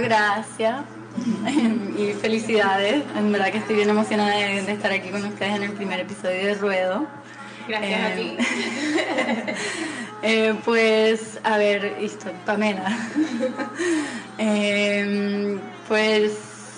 [0.00, 0.82] gracias
[1.98, 3.04] y felicidades.
[3.16, 6.46] En verdad que estoy bien emocionada de, estar aquí con ustedes en el primer episodio
[6.46, 7.06] de Ruedo.
[7.68, 8.36] Gracias a ti.
[10.22, 12.94] Eh, pues, a ver, esto, Pamela.
[14.36, 16.32] Em, pues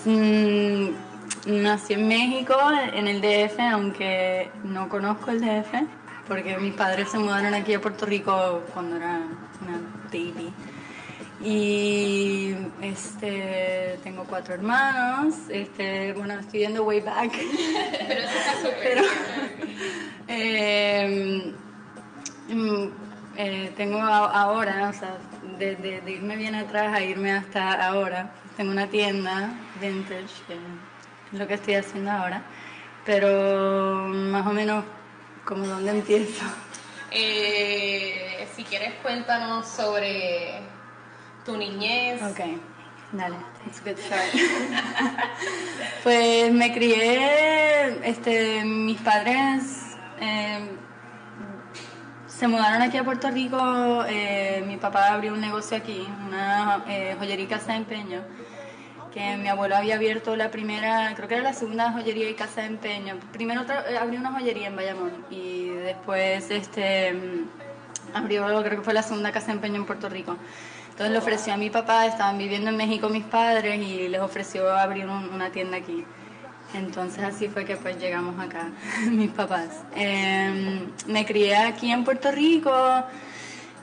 [0.05, 0.91] mm,
[1.47, 2.55] nací en México,
[2.93, 5.73] en el DF, aunque no conozco el DF,
[6.29, 9.23] porque mis padres se mudaron aquí a Puerto Rico cuando era
[9.61, 9.81] una
[10.13, 10.53] baby.
[11.45, 17.33] Y este, tengo cuatro hermanos, este, bueno, estoy viendo way back.
[18.09, 18.81] Pero eso está súper.
[18.83, 19.03] Pero,
[20.29, 21.55] eh,
[22.49, 22.87] mm,
[23.37, 25.19] eh, tengo ahora, o sea,
[25.59, 31.39] de, de, irme bien atrás a irme hasta ahora, tengo una tienda vintage, que es
[31.39, 32.43] lo que estoy haciendo ahora,
[33.05, 34.85] pero más o menos,
[35.45, 36.45] ¿como dónde empiezo?
[37.11, 40.61] Eh, si quieres, cuéntanos sobre
[41.45, 42.23] tu niñez.
[42.23, 42.41] Ok,
[43.13, 44.31] dale, it's a good start.
[46.03, 50.71] pues me crié, este, mis padres eh,
[52.27, 57.17] se mudaron aquí a Puerto Rico, eh, mi papá abrió un negocio aquí, una eh,
[57.19, 58.21] joyería y casa de empeño,
[59.13, 62.63] que mi abuelo había abierto la primera, creo que era la segunda joyería y casa
[62.63, 63.19] de empeño.
[63.33, 63.63] Primero
[64.01, 67.15] abrió una joyería en Bayamón y después este,
[68.15, 70.37] abrió, creo que fue la segunda casa de empeño en Puerto Rico.
[70.93, 74.71] Entonces le ofreció a mi papá, estaban viviendo en México mis padres y les ofreció
[74.71, 76.05] abrir una tienda aquí.
[76.75, 78.69] Entonces así fue que pues llegamos acá,
[79.11, 79.85] mis papás.
[79.95, 82.73] Em, me crié aquí en Puerto Rico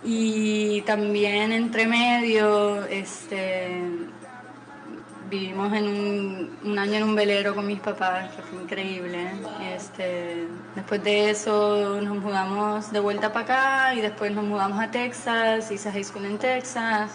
[0.04, 3.82] y también entre medio, este,
[5.30, 9.32] vivimos en un, año en un velero con mis papás, que fue increíble.
[9.76, 14.90] Este, después de eso nos mudamos de vuelta para acá y después nos mudamos a
[14.90, 17.12] Texas, hice high school en Texas.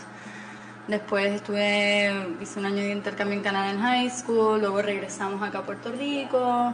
[0.86, 5.58] Después estuve, hice un año de intercambio en Canadá en high school, luego regresamos acá
[5.58, 6.72] a Puerto Rico.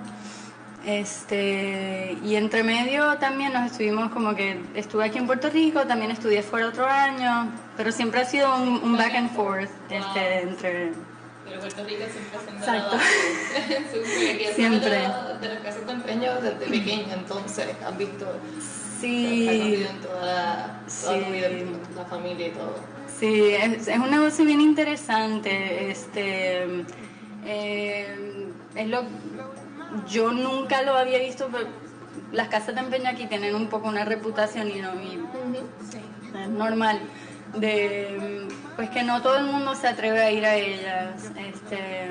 [0.85, 6.11] Este, y entre medio también nos estuvimos como que estuve aquí en Puerto Rico, también
[6.11, 10.93] estudié fuera otro año, pero siempre ha sido un, back and forth este, entre
[11.51, 12.97] pero Puerto Rico siempre Exacto.
[13.93, 14.91] su siempre.
[15.41, 18.27] De, los casos de empeño desde pequeña, entonces has visto
[19.01, 19.85] sí.
[19.89, 21.49] en toda, toda tu vida,
[21.97, 22.75] la familia y todo.
[23.19, 25.91] Sí, es, es, un negocio bien interesante.
[25.91, 26.85] Este,
[27.45, 28.47] eh,
[28.77, 29.03] es lo,
[30.09, 31.67] yo nunca lo había visto, pero
[32.33, 35.19] las casas de empeño aquí tienen un poco una reputación y no, y,
[35.91, 35.99] sí.
[36.41, 37.01] es normal
[37.55, 42.11] de pues que no todo el mundo se atreve a ir a ellas, este,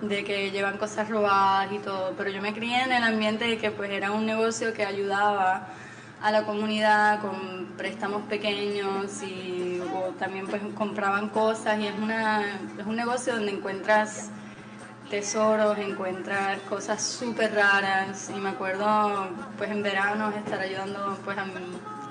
[0.00, 3.58] de que llevan cosas robadas y todo, pero yo me crié en el ambiente de
[3.58, 5.68] que pues era un negocio que ayudaba
[6.20, 9.80] a la comunidad con préstamos pequeños y
[10.18, 14.30] también pues compraban cosas y es una es un negocio donde encuentras
[15.10, 21.44] tesoros, encuentras cosas súper raras y me acuerdo pues en verano estar ayudando pues a,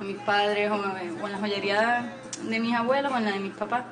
[0.02, 2.14] mis padres o, o en la joyería
[2.44, 3.86] de mis abuelos o en la de mis papás.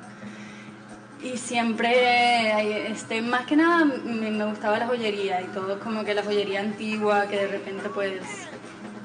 [1.22, 6.22] Y siempre, este, más que nada, me, gustaba la joyería y todo como que la
[6.22, 8.20] joyería antigua, que de repente pues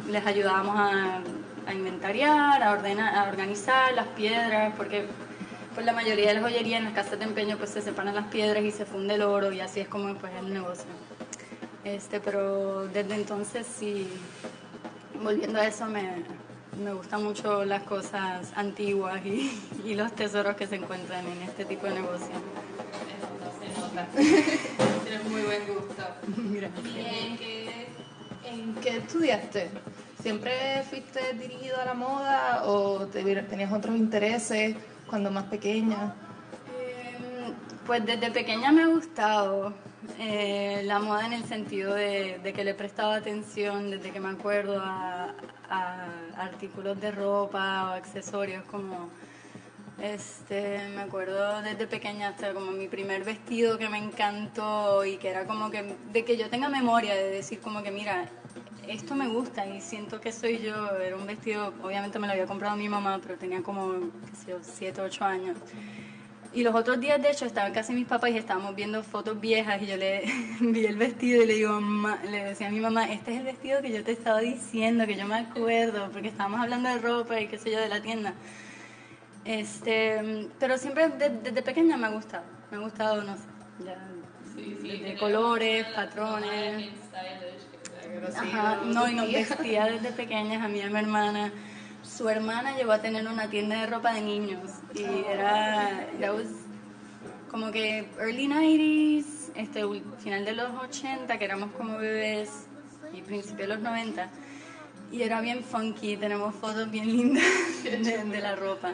[0.10, 1.22] les ayudábamos a,
[1.66, 5.06] a inventariar, a, ordenar, a organizar las piedras, porque
[5.74, 8.28] pues la mayoría de las joyerías en las casas de empeño pues se separan las
[8.28, 10.86] piedras y se funde el oro y así es como pues el negocio.
[11.86, 14.08] Este, pero desde entonces sí,
[15.24, 16.24] volviendo a eso me,
[16.82, 19.52] me gustan mucho las cosas antiguas y,
[19.86, 22.36] y, los tesoros que se encuentran en este tipo de negocio.
[23.18, 24.08] Eso se nota.
[25.04, 26.04] Tienes muy buen gusto.
[26.38, 26.86] Gracias.
[26.86, 27.88] ¿Y en qué,
[28.46, 29.70] en qué estudiaste?
[30.22, 34.76] ¿Siempre fuiste dirigido a la moda o tenías otros intereses
[35.08, 36.16] cuando más pequeña?
[37.86, 39.74] Pues desde pequeña me ha gustado
[40.20, 44.30] eh, la moda en el sentido de, que le he prestado atención desde que me
[44.30, 45.34] acuerdo a,
[46.38, 49.10] artículos de ropa o accesorios como
[50.02, 55.30] este me acuerdo desde pequeña hasta como mi primer vestido que me encantó y que
[55.30, 58.26] era como que de que yo tenga memoria de decir como que mira
[58.88, 62.48] esto me gusta y siento que soy yo era un vestido obviamente me lo había
[62.48, 63.92] comprado mi mamá pero tenía como
[64.26, 65.58] qué sé yo siete ocho años
[66.54, 69.82] y los otros días, de hecho, estaban casi mis papás y estábamos viendo fotos viejas
[69.82, 70.24] y yo le
[70.60, 71.80] vi el vestido y le digo,
[72.30, 75.16] le decía a mi mamá, este es el vestido que yo te estaba diciendo, que
[75.16, 78.34] yo me acuerdo, porque estábamos hablando de ropa y qué sé yo, de la tienda.
[79.46, 83.44] Este, pero siempre desde, pequeña me ha gustado, me ha gustado, no sé,
[83.86, 83.98] ya,
[84.56, 86.90] de colores, patrones.
[88.36, 91.52] Ajá, no, y nos vestía desde pequeñas a mí y a mi hermana
[92.18, 96.08] su hermana llegó a tener una tienda de ropa de niños y era,
[97.50, 99.84] como que early 90s, este,
[100.20, 102.68] final de los 80, que éramos como bebés,
[103.14, 104.30] y principio de los 90.
[105.12, 107.44] Y era bien funky, tenemos fotos bien lindas
[107.84, 108.94] de, la ropa.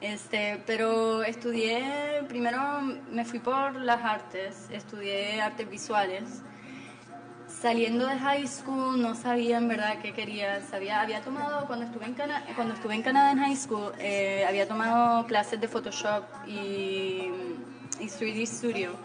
[0.00, 6.42] Este, pero estudié, primero me fui por las artes, estudié artes visuales.
[7.62, 10.60] Saliendo de high school no sabía en verdad qué quería.
[10.62, 12.16] Sabía, había tomado, cuando estuve en,
[12.56, 17.30] cuando estuve en Canadá en high school, eh, había tomado clases de Photoshop y,
[18.00, 18.96] y 3D Studio.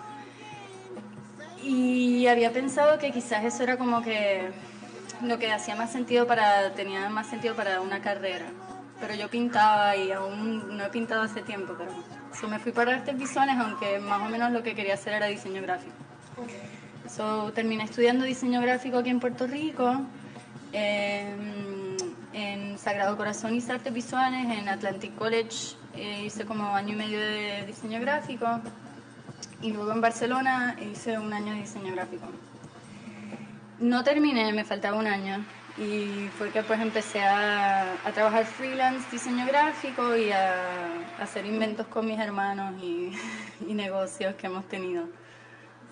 [1.61, 4.49] Y había pensado que quizás eso era como que
[5.21, 8.47] lo que hacía más sentido para, tenía más sentido para una carrera.
[8.99, 11.91] Pero yo pintaba y aún no he pintado hace tiempo, pero
[12.33, 15.27] so me fui para artes visuales, aunque más o menos lo que quería hacer era
[15.27, 15.93] diseño gráfico.
[17.09, 20.01] So, terminé estudiando diseño gráfico aquí en Puerto Rico,
[20.73, 27.19] en Sagrado Corazón hice artes visuales, en Atlantic College eh, hice como año y medio
[27.19, 28.45] de diseño gráfico
[29.61, 32.27] y luego en Barcelona hice un año de diseño gráfico.
[33.79, 35.43] No terminé, me faltaba un año
[35.77, 40.53] y fue que pues empecé a, a trabajar freelance diseño gráfico y a,
[41.19, 43.11] hacer inventos con mis hermanos y,
[43.67, 45.07] y, negocios que hemos tenido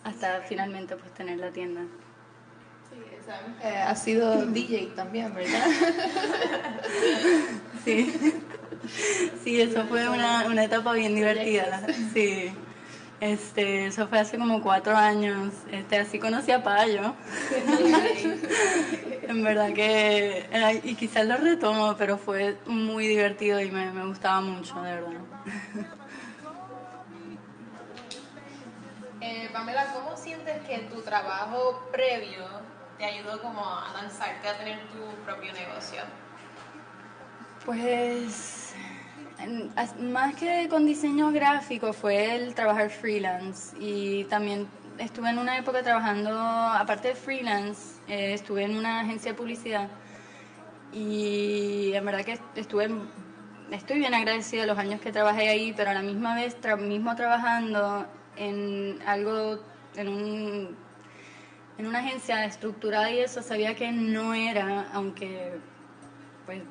[0.05, 1.81] hasta finalmente pues tener la tienda.
[2.89, 2.97] Sí,
[3.63, 5.65] eh, ha sido DJ también, ¿verdad?
[7.83, 8.13] sí.
[9.43, 11.81] Sí, eso fue una, una etapa bien divertida.
[12.13, 12.51] Sí.
[13.19, 15.53] Este, eso fue hace como cuatro años.
[15.71, 17.15] Este, así conocí a Payo.
[19.27, 20.47] en verdad que,
[20.83, 25.21] y quizás lo retomo, pero fue muy divertido y me, me gustaba mucho, de verdad.
[29.27, 32.45] Eh, Pamela, ¿cómo sientes que tu trabajo previo
[32.99, 36.01] te ayudó como a lanzarte a tener tu propio negocio?
[37.65, 38.75] Pues
[39.99, 44.67] más que con diseño gráfico fue el trabajar freelance y también
[44.99, 49.89] estuve en una época trabajando, aparte de freelance, eh, estuve en una agencia de publicidad
[50.93, 52.91] y en verdad que estuve,
[53.71, 57.15] estoy bien agradecida de los años que trabajé ahí, pero a la misma vez, mismo
[57.15, 58.05] trabajando
[58.35, 59.59] en algo,
[59.95, 60.85] en un
[61.77, 65.59] en una agencia estructurada y eso sabía que no era, aunque
[66.45, 66.61] pues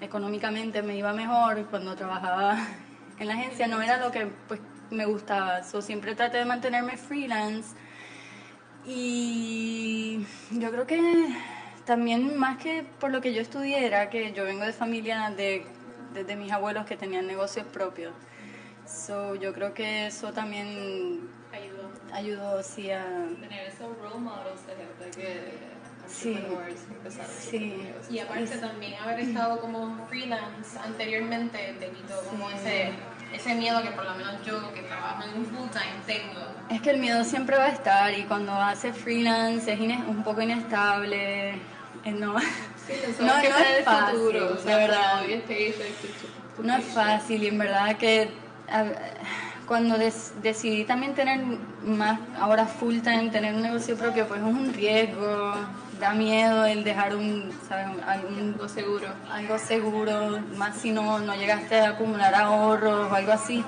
[0.00, 2.58] económicamente me iba mejor cuando trabajaba
[3.18, 4.60] en la agencia, no era lo que pues,
[4.90, 5.62] me gustaba.
[5.62, 7.74] So, siempre traté de mantenerme freelance.
[8.86, 11.28] Y yo creo que
[11.86, 15.66] también más que por lo que yo estudié era que yo vengo de familia de,
[16.12, 18.12] de, mis abuelos que tenían negocios propios.
[18.86, 23.04] So, yo creo que eso también ayudó, ayudó sí a...
[23.40, 25.74] Tener esos role models de gente que
[26.06, 26.38] Sí.
[27.40, 27.92] sí.
[28.10, 32.90] Y aparte también haber estado como freelance anteriormente te quitó como ese,
[33.32, 36.40] ese miedo que por lo menos yo que trabajo en un full time tengo.
[36.70, 40.42] Es que el miedo siempre va a estar y cuando haces freelance es un poco
[40.42, 41.52] inestable.
[42.04, 45.22] Eh, no, sí, no, no, es fácil, futuro, de verdad.
[46.58, 48.43] No es fácil y en verdad que
[49.66, 49.96] cuando
[50.42, 51.40] decidí también tener
[51.86, 55.54] más, ahora full time, tener un negocio propio, pues es un riesgo
[56.00, 57.86] da miedo el dejar un, ¿sabes?
[58.06, 59.08] algo seguro.
[59.30, 63.64] Algo seguro, más si no, no llegaste a acumular ahorros o algo así.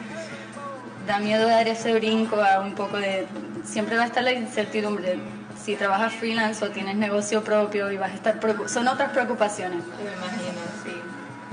[1.07, 3.27] Da miedo dar ese brinco a un poco de...
[3.65, 5.19] Siempre va a estar la incertidumbre.
[5.63, 8.41] Si trabajas freelance o tienes negocio propio y vas a estar...
[8.69, 9.83] Son otras preocupaciones.
[10.05, 10.56] Me imagino.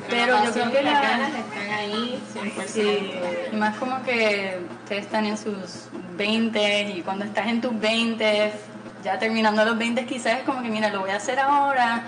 [0.10, 2.66] Pero, yo creo que las ganas están ahí 100%.
[2.68, 3.12] Sí,
[3.52, 8.52] y más como que ustedes están en sus 20 y cuando estás en tus 20
[9.04, 12.04] ya terminando los 20 quizás es como que, mira, lo voy a hacer ahora,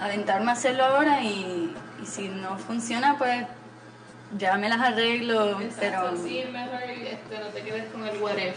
[0.00, 3.46] aventarme a hacerlo ahora y, y si no funciona, pues
[4.38, 5.58] ya me las arreglo.
[5.78, 8.56] pero sí, mejor este, no te quedes con el what if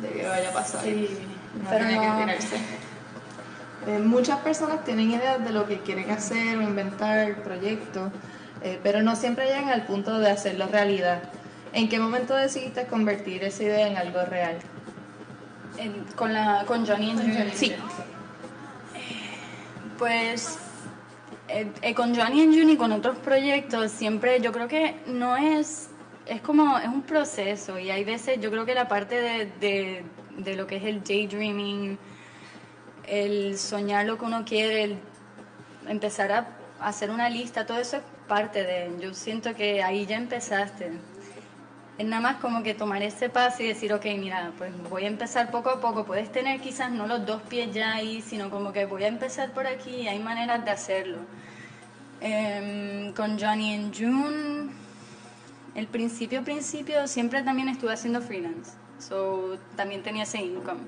[0.00, 0.82] de que vaya a pasar.
[0.82, 1.08] Sí,
[1.62, 2.26] no pero no.
[2.26, 2.38] que
[3.88, 8.12] eh, muchas personas tienen ideas de lo que quieren hacer o inventar proyectos,
[8.62, 11.22] eh, pero no siempre llegan al punto de hacerlo realidad.
[11.72, 14.58] ¿En qué momento decidiste convertir esa idea en algo real?
[16.16, 17.72] con, la, con Johnny and Sí.
[19.96, 20.58] Pues
[21.48, 25.36] eh, eh, con Johnny and June y con otros proyectos siempre yo creo que no
[25.36, 25.88] es
[26.26, 30.04] es como es un proceso y hay veces yo creo que la parte de, de,
[30.36, 31.98] de lo que es el daydreaming
[33.08, 34.98] el soñar lo que uno quiere el
[35.88, 36.48] empezar a
[36.80, 40.92] hacer una lista todo eso es parte de yo siento que ahí ya empezaste
[41.98, 45.08] es nada más como que tomar ese paso y decir, ok, mira, pues voy a
[45.08, 46.04] empezar poco a poco.
[46.04, 49.50] Puedes tener quizás no los dos pies ya ahí, sino como que voy a empezar
[49.50, 51.18] por aquí y hay maneras de hacerlo.
[52.20, 54.70] Em, con Johnny and June,
[55.74, 58.72] el principio, principio, siempre también estuve haciendo freelance.
[59.00, 60.80] So, también tenía ese income.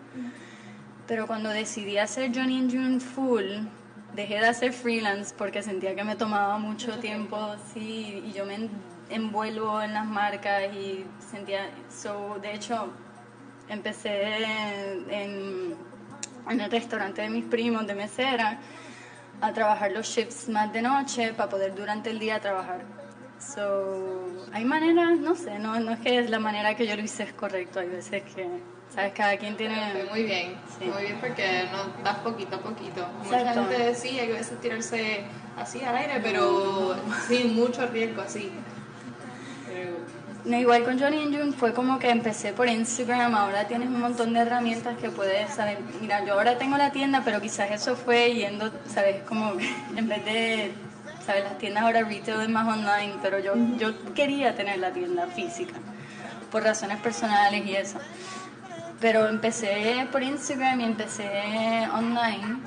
[1.11, 3.67] Pero cuando decidí hacer Johnny and June full,
[4.15, 8.71] dejé de hacer freelance porque sentía que me tomaba mucho tiempo, sí, y yo me
[9.09, 12.93] envuelvo en las marcas y sentía, so, de hecho,
[13.69, 14.37] empecé
[15.11, 15.75] en,
[16.49, 18.61] en el restaurante de mis primos de mesera
[19.41, 22.83] a trabajar los shifts más de noche para poder durante el día trabajar.
[23.41, 27.03] So, hay maneras, no sé, no, no es que es la manera que yo lo
[27.03, 28.49] hice es correcto, hay veces que,
[28.95, 29.13] ¿sabes?
[29.15, 30.05] Cada quien tiene...
[30.11, 33.07] Muy bien, muy bien porque no das poquito a poquito.
[33.25, 35.25] Mucha gente sí, hay veces tirarse
[35.57, 36.97] así al aire, pero
[37.29, 38.51] sin mucho riesgo así.
[40.45, 44.01] No, igual con Johnny and June fue como que empecé por Instagram, ahora tienes un
[44.01, 47.95] montón de herramientas que puedes, saber Mira, yo ahora tengo la tienda, pero quizás eso
[47.95, 49.23] fue yendo, ¿sabes?
[49.25, 49.53] Como
[49.97, 50.73] en vez de,
[51.27, 51.45] ¿sabes?
[51.45, 55.75] Las tiendas ahora retail es más online, pero yo, yo quería tener la tienda física,
[56.51, 57.99] por razones personales y eso.
[59.01, 62.59] Pero empecé por Instagram y empecé online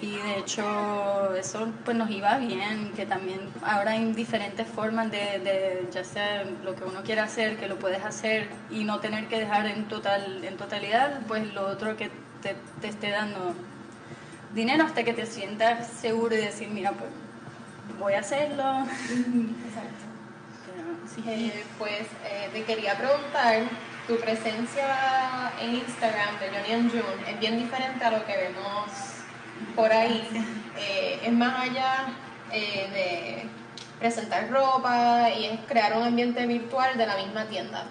[0.00, 5.38] y de hecho eso pues nos iba bien, que también ahora hay diferentes formas de,
[5.38, 9.28] de, ya sea lo que uno quiera hacer, que lo puedes hacer y no tener
[9.28, 12.10] que dejar en total en totalidad pues lo otro que
[12.42, 13.54] te, te esté dando
[14.54, 17.10] dinero hasta que te sientas seguro y decir, mira, pues
[17.98, 18.80] voy a hacerlo.
[18.82, 20.04] Exacto.
[21.26, 23.62] Eh, pues eh, te quería preguntar,
[24.06, 28.90] tu presencia en Instagram de Johnny and June es bien diferente a lo que vemos
[29.74, 30.28] por ahí.
[30.78, 32.06] Eh, es más allá
[32.52, 33.48] eh, de
[33.98, 37.86] presentar ropa y es crear un ambiente virtual de la misma tienda.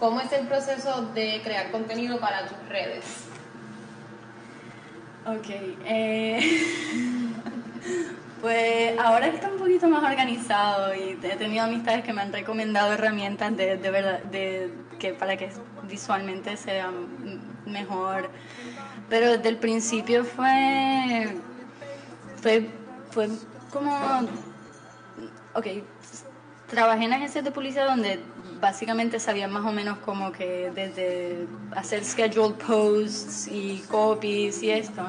[0.00, 3.04] ¿Cómo es el proceso de crear contenido para tus redes?
[5.24, 5.48] Ok.
[5.84, 6.40] Eh,
[8.40, 12.92] pues ahora está un poquito más organizado y he tenido amistades que me han recomendado
[12.92, 15.50] herramientas de, de verdad, de, que para que
[15.84, 16.90] visualmente sea
[17.66, 18.30] mejor.
[19.08, 21.36] Pero desde el principio fue,
[22.42, 22.68] fue,
[23.10, 23.28] fue
[23.72, 23.92] como,
[25.54, 25.66] ok,
[26.68, 28.20] trabajé en agencias de publicidad donde
[28.60, 35.02] básicamente sabía más o menos como que desde hacer scheduled posts y copies y esto,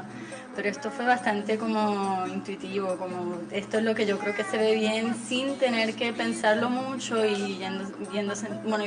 [0.56, 4.58] pero esto fue bastante como intuitivo, como esto es lo que yo creo que se
[4.58, 8.86] ve bien sin tener que pensarlo mucho y yendo, yéndose, bueno,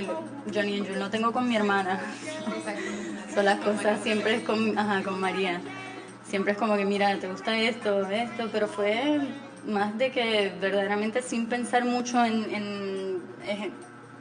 [0.52, 2.00] Johnny y yo lo tengo con mi hermana.
[3.32, 5.60] Son las cosas, siempre es con, ajá, con María.
[6.26, 9.20] Siempre es como que, mira, te gusta esto, esto, pero fue
[9.66, 13.72] más de que verdaderamente sin pensar mucho en, en, en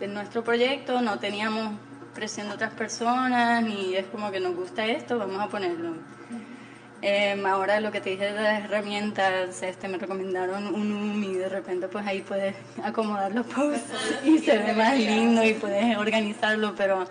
[0.08, 1.74] nuestro proyecto, no teníamos
[2.14, 5.94] presión de otras personas, ni es como que nos gusta esto, vamos a ponerlo.
[7.02, 11.34] Eh, ahora lo que te dije de las herramientas, este, me recomendaron un UM y
[11.36, 13.94] de repente pues ahí puedes acomodar los posts
[14.26, 17.06] y se ve más lindo y puedes organizarlo, pero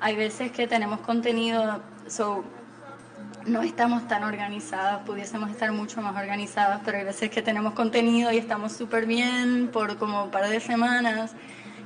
[0.00, 2.44] hay veces que tenemos contenido, so,
[3.46, 8.32] no estamos tan organizadas, pudiésemos estar mucho más organizadas, pero hay veces que tenemos contenido
[8.32, 11.32] y estamos súper bien por como un par de semanas.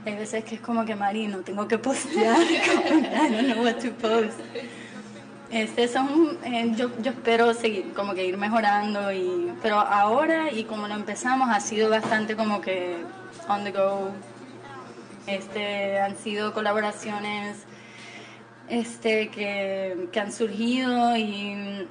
[0.04, 3.76] Hay veces que es como que, Mari, no tengo que postear, I don't know what
[3.76, 4.38] to post.
[5.50, 10.64] Este, son, eh, yo, yo espero seguir, como que ir mejorando, y, pero ahora y
[10.64, 12.96] como lo empezamos ha sido bastante como que
[13.48, 14.10] on the go.
[15.26, 17.58] Este, han sido colaboraciones
[18.68, 21.86] este, que, que han surgido y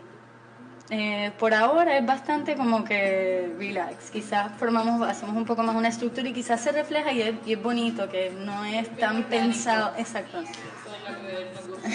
[0.92, 4.12] eh, por ahora es bastante como que relax.
[4.12, 7.54] Quizás formamos, hacemos un poco más una estructura y quizás se refleja y es, y
[7.54, 9.94] es bonito, que no es tan pensado.
[9.98, 10.42] Exacto.
[10.42, 11.90] Eso es lo que nos gusta.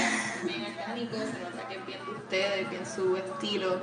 [0.44, 3.80] Bien orgánico, se nota que es bien de ustedes, bien su estilo.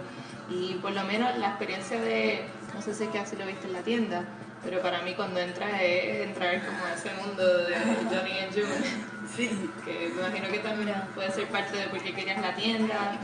[0.50, 3.68] Y por lo menos la experiencia de, no sé si es que así lo viste
[3.68, 4.26] en la tienda,
[4.64, 9.14] pero para mí cuando entras es entrar como a ese mundo de Johnny and June
[9.36, 9.50] Sí,
[9.86, 13.20] que me imagino que también puede ser parte de por qué querías la tienda,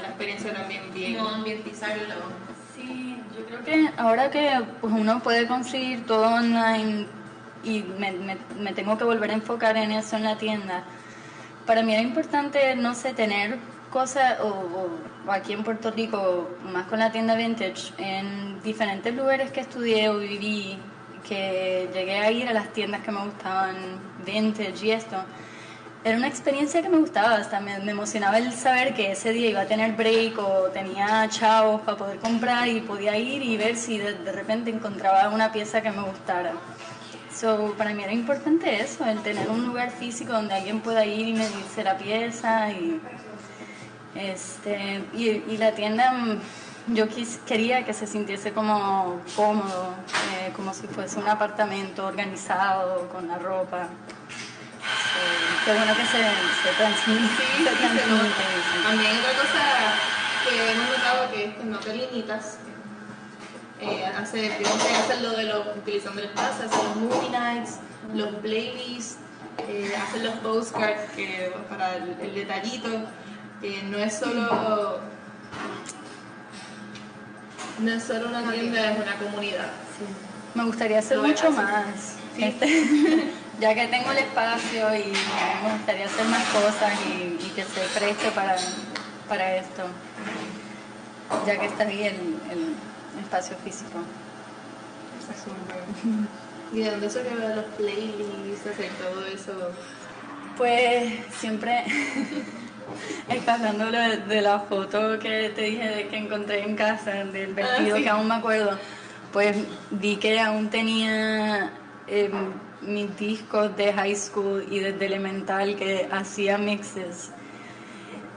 [0.00, 1.16] la experiencia también bien.
[1.16, 2.14] No ambientizarlo.
[2.74, 7.06] Sí, yo creo que ahora que pues, uno puede conseguir todo online
[7.62, 10.84] y me, me, me tengo que volver a enfocar en eso en la tienda,
[11.66, 13.58] para mí era importante, no sé, tener
[13.90, 14.48] cosas, o,
[15.26, 20.08] o, aquí en Puerto Rico, más con la tienda vintage, en diferentes lugares que estudié
[20.10, 20.78] o viví,
[21.26, 23.76] que llegué a ir a las tiendas que me gustaban,
[24.26, 25.16] vintage y esto,
[26.04, 29.62] era una experiencia que me gustaba, hasta me, emocionaba el saber que ese día iba
[29.62, 33.96] a tener break o tenía chavos para poder comprar y podía ir y ver si
[33.98, 36.52] de, de repente encontraba una pieza que me gustara.
[37.34, 41.26] So, para mí era importante eso, el tener un lugar físico donde alguien pueda ir
[41.28, 43.00] y medirse la pieza y,
[44.14, 46.12] este, y, y la tienda
[46.88, 49.94] yo quis- quería que se sintiese como cómodo,
[50.36, 53.88] eh, como si fuese un apartamento organizado con la ropa.
[55.64, 57.22] Qué bueno que se, se transmite.
[57.36, 58.44] Sí, se transmite.
[58.82, 59.94] También otra cosa
[60.48, 62.58] que hemos notado que es que no te limitas.
[63.80, 64.52] Eh, hacer
[65.20, 67.78] lo de los, utilizando el espacio, hacer los movie nights,
[68.14, 69.16] los playlists,
[69.68, 72.88] eh, hacer los postcards que, para el, el detallito.
[73.62, 75.00] Eh, no es solo
[77.78, 79.70] no es solo una tienda, es una comunidad.
[80.54, 81.64] Me gustaría hacer mucho hacer.
[81.64, 82.16] más.
[82.36, 82.44] Sí.
[82.44, 85.12] Este, ya que tengo el espacio y
[85.64, 88.56] me gustaría hacer más cosas y, y que se preste para,
[89.28, 89.84] para esto.
[91.46, 92.74] Ya que está ahí el, el
[93.22, 93.98] espacio físico.
[96.72, 99.70] Y de dónde de los playlists, hacer todo eso.
[100.56, 101.84] Pues siempre
[103.46, 107.94] hablando de, de la foto que te dije de que encontré en casa, del vestido
[107.94, 108.04] Ah, sí.
[108.04, 108.78] que aún me acuerdo,
[109.32, 109.56] pues
[109.90, 111.70] vi que aún tenía
[112.06, 112.30] eh,
[112.86, 117.30] mis discos de high school y desde elemental que hacía mixes.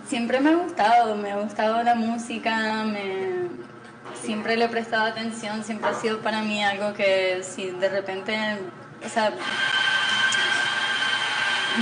[0.07, 3.49] Siempre me ha gustado, me ha gustado la música, me,
[4.21, 8.33] siempre le he prestado atención, siempre ha sido para mí algo que si de repente,
[9.05, 9.31] o sea,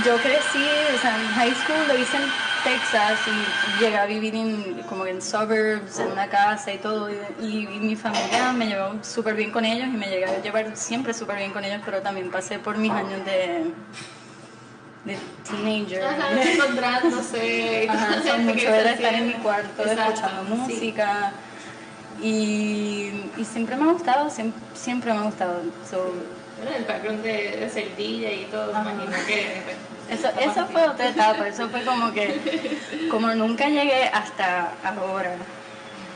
[0.04, 2.18] yo crecí, o sea, en high school lo hice
[2.66, 7.08] Texas y llegué a vivir en, como en suburbs, en una casa y todo.
[7.40, 11.14] Y, mi familia me llevó súper bien con ellos y me llegué a llevar siempre
[11.14, 13.70] súper bien con ellos, pero también pasé por mis años de,
[15.04, 15.16] de
[15.48, 16.02] teenager.
[16.02, 17.86] Ajá, encontrándose.
[17.90, 20.72] Ajá, sí, gente mucho era estar en mi cuarto Exacto, escuchando sí.
[20.72, 21.32] música.
[22.20, 25.62] Y, y siempre me ha gustado, siempre, siempre me ha gustado.
[25.88, 26.12] So,
[26.56, 28.90] Bueno, el background de, de ser DJ y todo, Ajá.
[28.90, 29.62] imagino que.
[30.10, 32.78] Eso, eso fue otra etapa, eso fue como que,
[33.10, 35.36] como nunca llegué hasta ahora.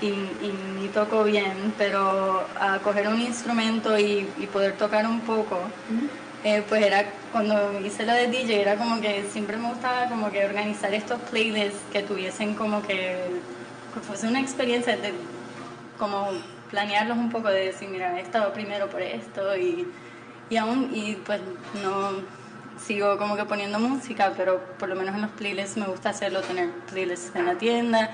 [0.00, 5.20] Y, y ni toco bien, pero a coger un instrumento y, y poder tocar un
[5.20, 5.58] poco,
[6.42, 10.30] eh, pues era cuando hice lo de DJ, era como que siempre me gustaba como
[10.30, 13.18] que organizar estos playlists que tuviesen como que,
[13.92, 15.12] que fuese una experiencia de
[15.98, 16.30] como
[16.70, 19.86] planearlos un poco de decir, mira, he estado primero por esto y,
[20.48, 21.40] y aún, y pues
[21.82, 22.39] no
[22.86, 26.40] sigo como que poniendo música, pero por lo menos en los playlists me gusta hacerlo,
[26.42, 28.10] tener playlists en la tienda.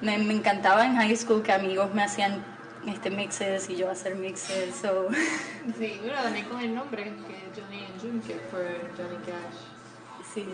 [0.00, 2.44] Me, me encantaba en high school que amigos me hacían
[2.86, 4.74] este mixes y yo hacer mixes.
[4.76, 5.08] So,
[5.78, 9.58] Sí, bueno, también con el nombre, que Johnny and June, que fue Johnny Cash.
[10.32, 10.46] sí,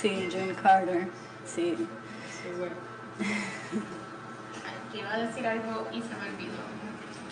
[0.00, 1.08] sí, June Carter,
[1.44, 1.76] sí.
[1.76, 2.74] Sí, bueno.
[4.94, 6.52] Iba a decir algo y se me olvidó.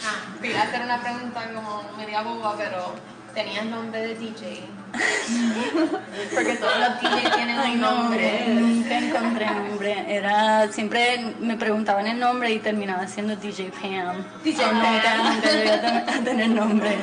[0.03, 2.95] Ah, te iba a hacer una pregunta como media boba, pero
[3.35, 4.63] tenías nombre de DJ.
[6.35, 8.45] Porque todos los DJs tienen Ay, un no, nombre.
[8.49, 10.05] nunca encontré nombre.
[10.17, 14.25] Era, siempre me preguntaban el nombre y terminaba siendo DJ Pam.
[14.43, 15.35] DJ So, nunca, Pam.
[15.35, 16.99] nunca llegué a ten- a tener nombre.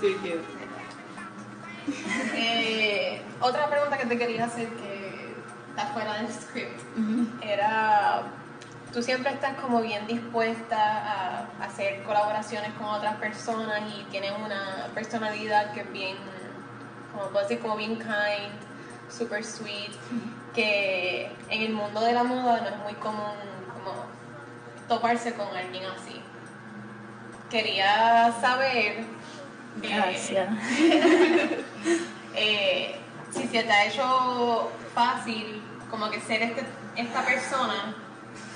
[0.00, 0.40] Sí, que.
[2.34, 5.34] Eh, otra pregunta que te quería hacer que
[5.70, 6.80] está fuera del script
[7.42, 8.22] era,
[8.92, 14.88] tú siempre estás como bien dispuesta a hacer colaboraciones con otras personas y tienes una
[14.94, 16.16] personalidad que es bien,
[17.12, 18.52] como puedo decir, como bien kind,
[19.10, 19.92] super sweet,
[20.54, 23.34] que en el mundo de la moda no es muy común
[23.72, 23.94] como
[24.88, 26.20] toparse con alguien así.
[27.50, 29.00] Quería saber...
[29.00, 29.06] eh,
[29.76, 30.48] Gracias.
[32.34, 32.96] eh,
[33.30, 36.64] si se te ha hecho fácil como que ser este-
[36.96, 37.94] esta persona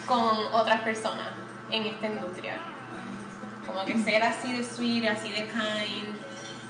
[0.07, 1.29] con otras personas
[1.71, 2.55] en esta industria.
[3.67, 6.17] Como que ser así de sweet, así de kind.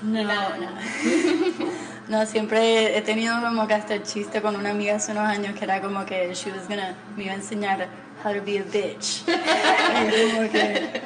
[0.01, 0.57] No, la-
[2.07, 5.55] No, siempre he tenido como que hasta el chiste con una amiga hace unos años
[5.57, 7.87] que era como que she was gonna, me iba a enseñar
[8.23, 9.23] how to be a bitch.
[9.27, 11.01] Y como que,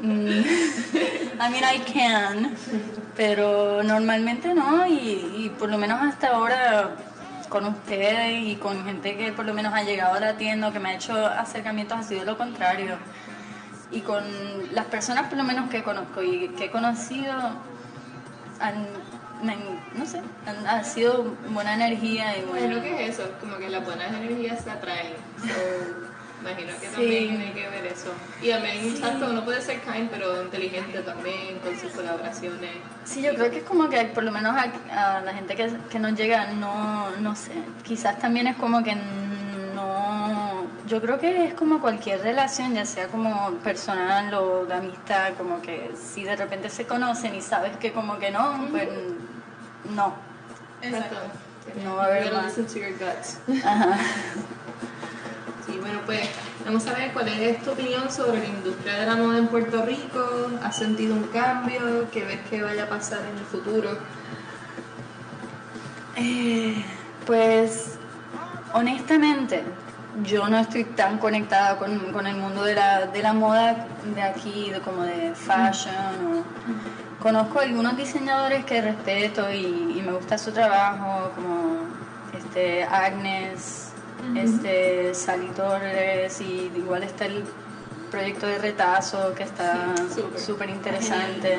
[0.00, 0.40] mm,
[1.40, 2.56] I mean, I can,
[3.16, 4.94] pero normalmente no, y,
[5.36, 6.90] y por lo menos hasta ahora
[7.48, 10.72] con ustedes y con gente que por lo menos ha llegado a la tienda o
[10.72, 12.96] que me ha hecho acercamientos ha sido lo contrario.
[13.90, 14.24] Y con
[14.72, 17.32] las personas por lo menos que conozco y que he conocido,
[18.60, 18.86] han,
[19.94, 22.82] no sé, han, ha sido buena energía y Bueno, buena...
[22.82, 23.30] ¿qué es eso?
[23.40, 25.14] Como que las buenas energías se atraen.
[25.40, 26.15] So,
[26.50, 26.92] imagino que Sí.
[26.94, 28.12] también tiene que ver eso.
[28.40, 32.70] Y también, exacto, uno puede ser kind, pero inteligente también, con sus colaboraciones.
[33.04, 35.70] Sí, yo creo que es como que por lo menos a, a la gente que,
[35.90, 37.52] que nos llega, no, no sé,
[37.84, 38.96] quizás también es como que
[39.74, 45.34] no, yo creo que es como cualquier relación, ya sea como personal o de amistad,
[45.36, 48.88] como que si de repente se conocen y sabes que como que no, pues
[49.94, 50.14] no.
[50.82, 51.16] Exacto.
[51.82, 52.56] No va a haber más.
[53.64, 53.98] Ajá.
[56.06, 56.20] Pues
[56.64, 59.84] vamos a ver ¿cuál es tu opinión sobre la industria de la moda en Puerto
[59.84, 60.50] Rico?
[60.62, 62.08] ¿Has sentido un cambio?
[62.12, 63.98] ¿Qué ves que vaya a pasar en el futuro?
[66.14, 66.84] Eh,
[67.26, 67.98] pues
[68.72, 69.64] honestamente,
[70.22, 74.22] yo no estoy tan conectada con, con el mundo de la, de la, moda de
[74.22, 76.44] aquí, como de fashion.
[77.20, 81.80] conozco algunos diseñadores que respeto y, y, me gusta su trabajo, como
[82.32, 83.92] este, Agnes,
[84.36, 87.44] este, Sally Torres, y igual está el
[88.10, 89.94] proyecto de retazo que está
[90.36, 91.58] súper interesante.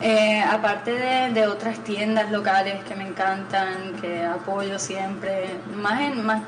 [0.00, 5.46] Eh, aparte de, de, otras tiendas locales que me encantan, que apoyo siempre,
[5.76, 6.42] más, en, más,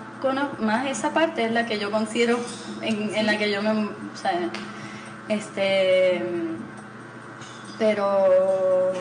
[0.59, 2.41] más esa parte es la que yo considero
[2.83, 3.71] en, en la que yo me...
[3.71, 4.51] O sea,
[5.29, 6.21] este,
[7.79, 8.93] pero,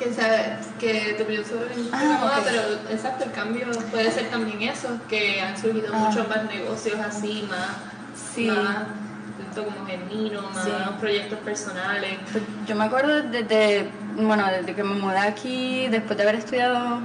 [0.00, 4.30] que, sabes, que tu opinión sobre la ah, moda, pero exacto, el cambio puede ser
[4.30, 5.98] también eso, que han surgido ah.
[5.98, 7.76] muchos más negocios así, más...
[8.34, 8.46] Sí.
[8.46, 8.86] Más,
[9.54, 10.68] como genuino, más
[11.00, 12.18] proyectos personales.
[12.30, 17.00] Pues yo me acuerdo desde, bueno, desde que me mudé aquí, después de haber estudiado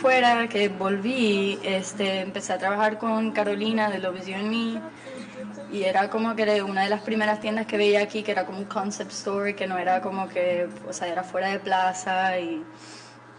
[0.00, 4.80] fuera, que volví, este, empecé a trabajar con Carolina de Love Me
[5.72, 8.58] y era como que una de las primeras tiendas que veía aquí que era como
[8.58, 12.62] un concept store, que no era como que, o sea, era fuera de plaza y,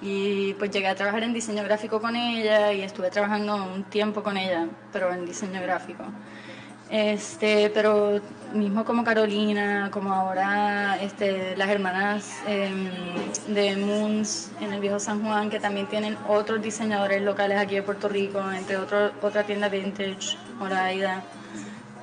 [0.01, 4.23] y pues llegué a trabajar en diseño gráfico con ella y estuve trabajando un tiempo
[4.23, 6.03] con ella, pero en diseño gráfico.
[6.89, 8.19] Este, pero
[8.53, 12.89] mismo como Carolina, como ahora este, las hermanas em,
[13.47, 17.83] de Moons en el viejo San Juan, que también tienen otros diseñadores locales aquí de
[17.83, 21.23] Puerto Rico, entre otro, otra tienda vintage, Moraida.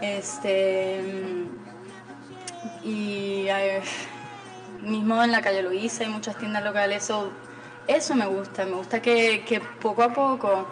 [0.00, 1.02] Este,
[2.82, 3.46] y
[4.82, 7.30] mismo en la calle Luisa hay muchas tiendas locales, eso,
[7.86, 10.66] eso me gusta, me gusta que, que poco a poco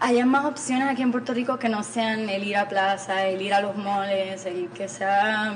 [0.00, 3.40] haya más opciones aquí en Puerto Rico que no sean el ir a plaza, el
[3.40, 5.54] ir a los moles, el que sea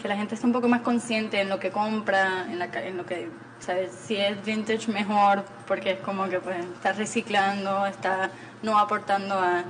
[0.00, 2.96] que la gente esté un poco más consciente en lo que compra, en, la, en
[2.96, 3.90] lo que, ¿sabes?
[4.06, 8.30] Si es vintage mejor, porque es como que pues está reciclando, está
[8.62, 9.64] no aportando a,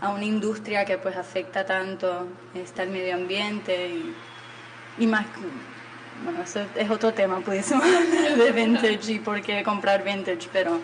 [0.00, 4.14] a una industria que pues afecta tanto, está el medio ambiente y,
[4.98, 5.26] y más,
[6.24, 7.56] bueno, eso es otro tema, hablar
[8.36, 10.80] de vintage y por qué comprar vintage, pero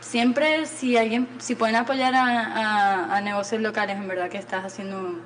[0.00, 5.18] siempre si alguien, si pueden apoyar a, a, negocios locales, en verdad que estás haciendo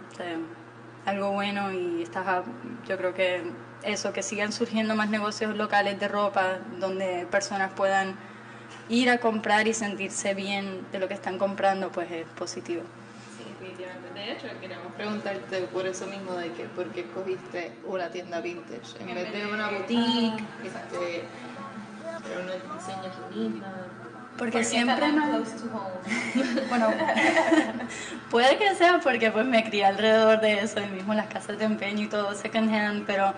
[1.05, 2.45] algo bueno y estás,
[2.87, 3.43] yo creo que
[3.83, 8.17] eso, que sigan surgiendo más negocios locales de ropa donde personas puedan
[8.89, 12.83] ir a comprar y sentirse bien de lo que están comprando, pues es positivo.
[13.37, 14.13] Sí, definitivamente.
[14.15, 19.01] De hecho, queríamos preguntarte por eso mismo de que por qué escogiste una tienda vintage
[19.01, 21.25] en vez de una boutique, este,
[22.41, 23.69] unos diseños bonitos.
[24.39, 25.21] Porque siempre me...
[26.69, 26.91] bueno,
[28.31, 31.65] puede que sea porque pues me crié alrededor de eso, y mismo las casas de
[31.65, 33.35] empeño y todo second hand, pero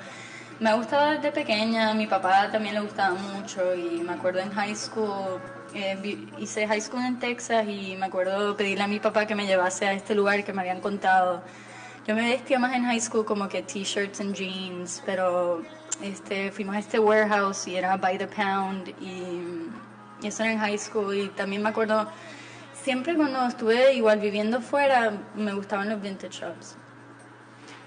[0.60, 4.40] me ha gustado desde pequeña, a mi papá también le gustaba mucho y me acuerdo
[4.40, 5.40] en high school,
[5.74, 9.46] eh, hice high school en Texas y me acuerdo pedirle a mi papá que me
[9.46, 11.42] llevase a este lugar que me habían contado.
[12.06, 15.62] Yo me vestía más en high school como que t-shirts and jeans, pero
[16.02, 19.70] este, fuimos a este warehouse y era by the pound y
[20.22, 22.06] y eso era en high school y también me acuerdo,
[22.82, 26.76] siempre cuando estuve igual viviendo fuera, me gustaban los vintage shops.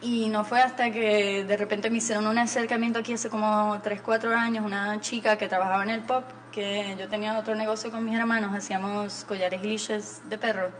[0.03, 4.01] Y no fue hasta que de repente me hicieron un acercamiento aquí hace como 3,
[4.01, 8.03] 4 años, una chica que trabajaba en el pop, que yo tenía otro negocio con
[8.03, 10.71] mis hermanos, hacíamos collares y liches de perro.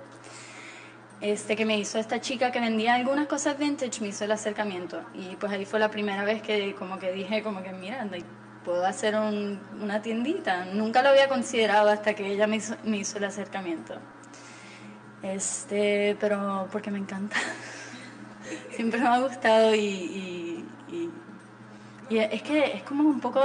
[1.21, 5.01] Este, que me hizo esta chica que vendía algunas cosas vintage, me hizo el acercamiento.
[5.13, 8.05] Y pues ahí fue la primera vez que como que dije, como que mira,
[8.65, 10.65] puedo hacer una tiendita.
[10.65, 13.95] Nunca lo había considerado hasta que ella me hizo, me hizo el acercamiento.
[15.21, 17.37] Este, pero porque me encanta.
[18.71, 21.09] Siempre me ha gustado y, y,
[22.09, 23.41] y, es que es como un poco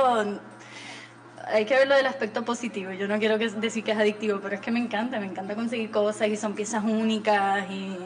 [1.46, 2.92] hay que verlo del aspecto positivo.
[2.92, 5.90] Yo no quiero decir que es adictivo, pero es que me encanta, me encanta conseguir
[5.90, 7.96] cosas y son piezas únicas y,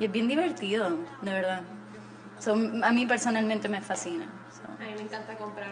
[0.00, 0.90] es bien divertido,
[1.22, 1.62] de verdad.
[2.82, 4.26] a mí personalmente me fascina.
[4.78, 5.68] A mí me encanta comprar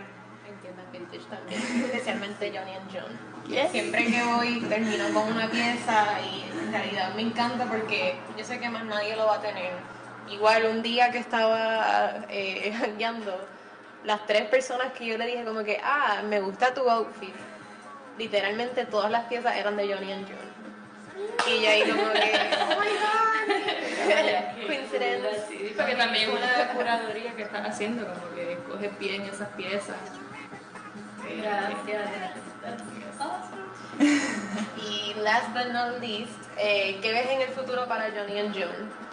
[1.29, 3.71] también, especialmente Johnny and John.
[3.71, 8.59] Siempre que voy termino con una pieza y en realidad me encanta porque yo sé
[8.59, 9.73] que más nadie lo va a tener.
[10.29, 12.73] Igual un día que estaba eh,
[14.05, 17.35] las tres personas que yo le dije como que, ah, me gusta tu outfit,
[18.19, 20.55] literalmente todas las piezas eran de Johnny and John.
[21.47, 22.33] Y yo ahí como que,
[22.63, 25.75] oh my god, coincidencia.
[25.77, 29.97] porque también es una curaduría que están haciendo, como que escoges bien esas piezas.
[31.37, 32.11] Gracias.
[34.77, 39.04] Y last but not least, eh, ¿qué ves en el futuro para Johnny and June?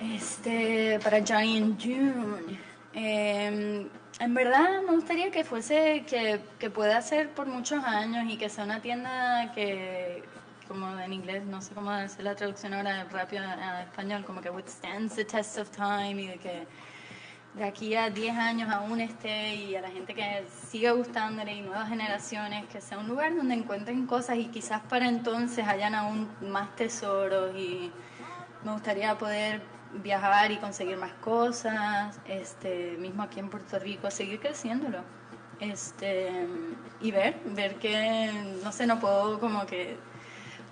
[0.00, 2.58] Este, para and June.
[2.94, 3.88] em,
[4.20, 8.48] en verdad me gustaría que fuese, que, que pueda ser por muchos años y que
[8.48, 10.22] sea una tienda que,
[10.66, 14.50] como en inglés, no sé cómo hacer la traducción ahora rápido a español, como que
[14.50, 16.66] withstands the test of time y de que
[17.54, 21.62] de aquí a 10 años aún esté y a la gente que siga gustándole y
[21.62, 26.28] nuevas generaciones, que sea un lugar donde encuentren cosas y quizás para entonces hayan aún
[26.40, 27.90] más tesoros y
[28.64, 29.60] me gustaría poder
[29.94, 34.98] viajar y conseguir más cosas, este, mismo aquí en Puerto Rico, seguir creciéndolo.
[35.60, 36.46] Este,
[37.00, 38.30] y ver, ver que,
[38.62, 39.96] no sé, no puedo como que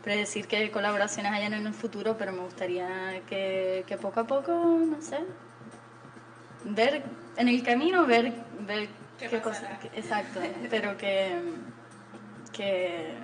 [0.04, 4.52] predecir qué colaboraciones hayan en el futuro, pero me gustaría que, que poco a poco,
[4.52, 5.18] no sé,
[6.64, 7.02] ver
[7.36, 11.40] en el camino, ver, ver ¿Qué qué, cosas, exacto, pero que,
[12.52, 13.14] que,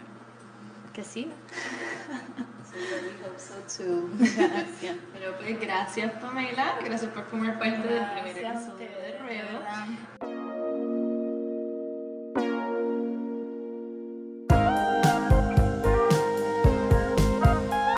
[0.92, 1.02] que
[3.66, 3.84] sí.
[4.18, 4.96] Gracias.
[5.12, 10.41] Pero pues gracias Pamela, gracias por formar parte del primer Gracias episodio de Ruedo.